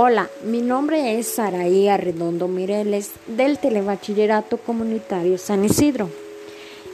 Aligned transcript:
Hola, 0.00 0.28
mi 0.44 0.60
nombre 0.60 1.18
es 1.18 1.26
Saraí 1.26 1.88
Arredondo 1.88 2.46
Mireles 2.46 3.10
del 3.26 3.58
Telebachillerato 3.58 4.58
Comunitario 4.58 5.38
San 5.38 5.64
Isidro. 5.64 6.08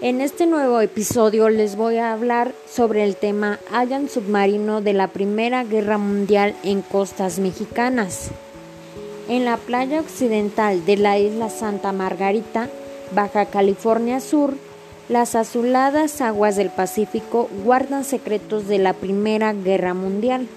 En 0.00 0.22
este 0.22 0.46
nuevo 0.46 0.80
episodio 0.80 1.50
les 1.50 1.76
voy 1.76 1.98
a 1.98 2.14
hablar 2.14 2.54
sobre 2.66 3.04
el 3.04 3.16
tema 3.16 3.58
Hayan 3.70 4.08
submarino 4.08 4.80
de 4.80 4.94
la 4.94 5.08
Primera 5.08 5.64
Guerra 5.64 5.98
Mundial 5.98 6.56
en 6.64 6.80
costas 6.80 7.40
mexicanas. 7.40 8.30
En 9.28 9.44
la 9.44 9.58
playa 9.58 10.00
occidental 10.00 10.86
de 10.86 10.96
la 10.96 11.18
isla 11.18 11.50
Santa 11.50 11.92
Margarita, 11.92 12.70
Baja 13.14 13.44
California 13.44 14.18
Sur, 14.18 14.54
las 15.10 15.34
azuladas 15.34 16.22
aguas 16.22 16.56
del 16.56 16.70
Pacífico 16.70 17.50
guardan 17.64 18.02
secretos 18.02 18.66
de 18.66 18.78
la 18.78 18.94
Primera 18.94 19.52
Guerra 19.52 19.92
Mundial. 19.92 20.48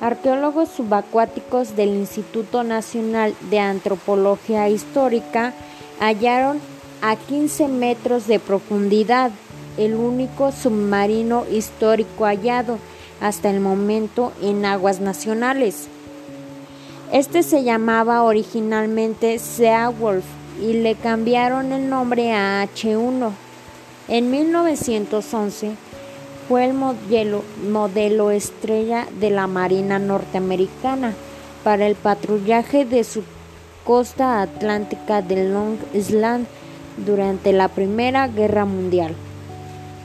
Arqueólogos 0.00 0.70
subacuáticos 0.70 1.76
del 1.76 1.90
Instituto 1.90 2.64
Nacional 2.64 3.34
de 3.50 3.58
Antropología 3.58 4.68
Histórica 4.70 5.52
hallaron 6.00 6.58
a 7.02 7.16
15 7.16 7.68
metros 7.68 8.26
de 8.26 8.38
profundidad 8.38 9.30
el 9.76 9.94
único 9.94 10.52
submarino 10.52 11.44
histórico 11.50 12.24
hallado 12.24 12.78
hasta 13.20 13.50
el 13.50 13.60
momento 13.60 14.32
en 14.40 14.64
aguas 14.64 15.00
nacionales. 15.00 15.88
Este 17.12 17.42
se 17.42 17.62
llamaba 17.62 18.22
originalmente 18.22 19.38
Seawolf 19.38 20.24
y 20.62 20.74
le 20.74 20.94
cambiaron 20.94 21.72
el 21.72 21.90
nombre 21.90 22.32
a 22.32 22.64
H1. 22.64 23.32
En 24.08 24.30
1911 24.30 25.72
fue 26.50 26.64
el 26.64 26.74
modelo, 26.74 28.32
estrella 28.32 29.06
de 29.20 29.30
la 29.30 29.46
Marina 29.46 30.00
norteamericana 30.00 31.14
para 31.62 31.86
el 31.86 31.94
patrullaje 31.94 32.84
de 32.84 33.04
su 33.04 33.22
costa 33.84 34.42
atlántica 34.42 35.22
de 35.22 35.48
Long 35.48 35.76
Island 35.94 36.48
durante 37.06 37.52
la 37.52 37.68
Primera 37.68 38.26
Guerra 38.26 38.64
Mundial. 38.64 39.14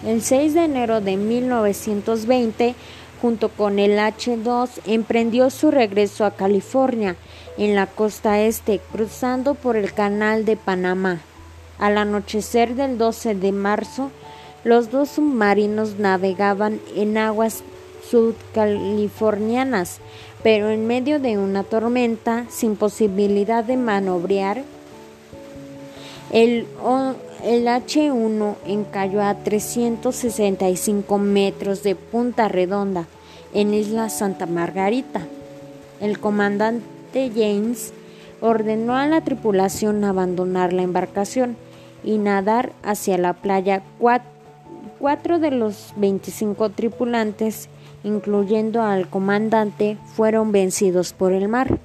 El 0.05 0.21
6 0.21 0.53
de 0.53 0.65
enero 0.65 1.01
de 1.01 1.17
1920, 1.17 2.75
junto 3.23 3.49
con 3.49 3.79
el 3.79 3.97
H-2, 3.97 4.69
emprendió 4.85 5.49
su 5.49 5.71
regreso 5.71 6.25
a 6.25 6.35
California, 6.35 7.15
en 7.57 7.73
la 7.73 7.87
costa 7.87 8.39
este, 8.39 8.79
cruzando 8.91 9.55
por 9.55 9.77
el 9.77 9.93
Canal 9.93 10.45
de 10.45 10.57
Panamá. 10.57 11.21
Al 11.79 11.97
anochecer 11.97 12.75
del 12.75 12.99
12 12.99 13.33
de 13.33 13.51
marzo, 13.51 14.11
los 14.65 14.89
dos 14.89 15.09
submarinos 15.09 15.99
navegaban 15.99 16.81
en 16.95 17.19
aguas 17.19 17.63
sudcalifornianas, 18.09 19.99
pero 20.43 20.71
en 20.71 20.87
medio 20.87 21.19
de 21.19 21.37
una 21.37 21.63
tormenta, 21.63 22.45
sin 22.49 22.75
posibilidad 22.75 23.63
de 23.63 23.77
manobrear, 23.77 24.63
el, 26.31 26.65
el 27.43 27.67
H1 27.67 28.55
encalló 28.65 29.21
a 29.21 29.35
365 29.35 31.17
metros 31.19 31.83
de 31.83 31.95
Punta 31.95 32.47
Redonda, 32.47 33.05
en 33.53 33.73
Isla 33.73 34.09
Santa 34.09 34.47
Margarita. 34.47 35.21
El 36.01 36.19
comandante 36.19 37.31
James 37.33 37.93
ordenó 38.41 38.97
a 38.97 39.05
la 39.05 39.21
tripulación 39.21 40.03
abandonar 40.03 40.73
la 40.73 40.81
embarcación 40.81 41.55
y 42.03 42.17
nadar 42.17 42.73
hacia 42.83 43.19
la 43.19 43.33
playa 43.33 43.83
4 43.99 44.34
Cuatro 45.05 45.37
de 45.37 45.51
los 45.51 45.93
25 45.97 46.71
tripulantes, 46.71 47.69
incluyendo 48.03 48.81
al 48.81 49.07
comandante, 49.07 49.99
fueron 50.15 50.51
vencidos 50.51 51.13
por 51.13 51.31
el 51.31 51.47
mar. 51.47 51.77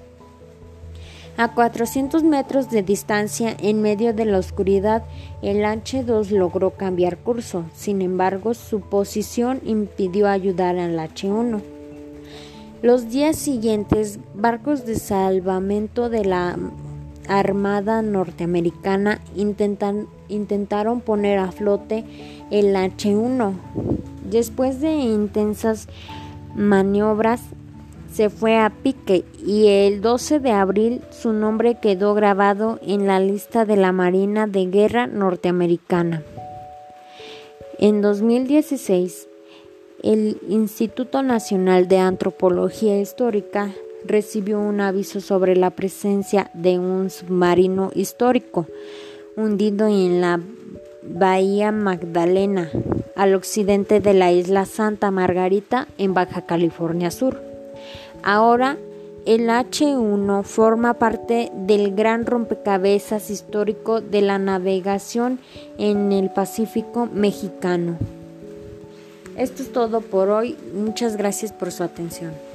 A 1.37 1.53
400 1.53 2.23
metros 2.23 2.71
de 2.71 2.83
distancia, 2.83 3.55
en 3.61 3.83
medio 3.83 4.15
de 4.15 4.25
la 4.25 4.39
oscuridad, 4.39 5.05
el 5.43 5.67
H-2 5.67 6.31
logró 6.31 6.71
cambiar 6.71 7.19
curso. 7.19 7.67
Sin 7.75 8.01
embargo, 8.01 8.55
su 8.55 8.81
posición 8.81 9.61
impidió 9.67 10.27
ayudar 10.27 10.79
al 10.79 10.99
H-1. 10.99 11.61
Los 12.81 13.11
días 13.11 13.37
siguientes, 13.37 14.19
barcos 14.35 14.87
de 14.87 14.95
salvamento 14.95 16.09
de 16.09 16.25
la 16.25 16.57
Armada 17.31 18.03
norteamericana 18.03 19.21
intentan, 19.37 20.09
intentaron 20.29 21.01
poner 21.01 21.39
a 21.39 21.53
flote 21.53 22.05
el 22.51 22.75
H-1. 22.75 23.55
Después 24.29 24.81
de 24.81 24.93
intensas 24.93 25.89
maniobras, 26.57 27.41
se 28.13 28.29
fue 28.29 28.59
a 28.59 28.71
pique 28.71 29.25
y 29.47 29.69
el 29.69 30.01
12 30.01 30.41
de 30.41 30.51
abril 30.51 31.03
su 31.11 31.33
nombre 31.33 31.77
quedó 31.77 32.15
grabado 32.15 32.81
en 32.83 33.07
la 33.07 33.21
lista 33.21 33.65
de 33.65 33.77
la 33.77 33.93
Marina 33.93 34.47
de 34.49 34.67
Guerra 34.67 35.07
norteamericana. 35.07 36.23
En 37.79 38.03
2016, 38.03 39.29
el 40.03 40.39
Instituto 40.49 41.23
Nacional 41.23 41.87
de 41.87 41.99
Antropología 41.99 43.01
Histórica 43.01 43.71
recibió 44.05 44.61
un 44.61 44.81
aviso 44.81 45.21
sobre 45.21 45.57
la 45.57 45.71
presencia 45.71 46.51
de 46.55 46.79
un 46.79 47.11
submarino 47.11 47.91
histórico 47.95 48.67
hundido 49.37 49.87
en 49.87 50.21
la 50.21 50.41
Bahía 51.03 51.73
Magdalena, 51.73 52.71
al 53.17 53.35
occidente 53.35 54.01
de 54.01 54.15
la 54.15 54.33
isla 54.33 54.67
Santa 54.67 55.11
Margarita, 55.11 55.89
en 55.99 56.15
Baja 56.15 56.47
California 56.47 57.11
Sur. 57.11 57.41
Ahora, 58.23 58.77
el 59.27 59.49
H1 59.49 60.45
forma 60.45 60.95
parte 60.95 61.51
del 61.55 61.95
gran 61.95 62.27
rompecabezas 62.27 63.31
histórico 63.31 64.01
de 64.01 64.23
la 64.23 64.39
navegación 64.39 65.39
en 65.79 66.13
el 66.13 66.31
Pacífico 66.31 67.07
mexicano. 67.07 67.99
Esto 69.37 69.63
es 69.63 69.73
todo 69.73 70.01
por 70.01 70.29
hoy. 70.31 70.57
Muchas 70.75 71.17
gracias 71.17 71.53
por 71.53 71.71
su 71.71 71.83
atención. 71.83 72.50